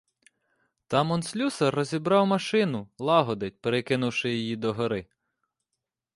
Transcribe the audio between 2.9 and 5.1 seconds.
лагодить, перекинувши її догори.